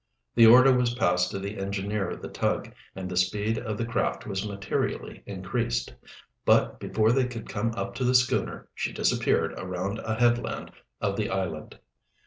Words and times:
The 0.33 0.47
order 0.47 0.73
was 0.75 0.95
passed 0.95 1.29
to 1.29 1.37
the 1.37 1.59
engineer 1.59 2.09
of 2.09 2.23
the 2.23 2.27
tug, 2.27 2.73
and 2.95 3.07
the 3.07 3.15
speed 3.15 3.59
of 3.59 3.77
the 3.77 3.85
craft 3.85 4.25
was 4.25 4.47
materially 4.47 5.21
increased. 5.27 5.93
But 6.43 6.79
before 6.79 7.11
they 7.11 7.27
could 7.27 7.47
come 7.47 7.71
up 7.75 7.93
to 7.97 8.03
the 8.03 8.15
schooner 8.15 8.67
she 8.73 8.91
disappeared 8.91 9.53
around 9.59 9.99
a 9.99 10.15
headland 10.15 10.71
of 11.01 11.17
the 11.17 11.29
island. 11.29 11.77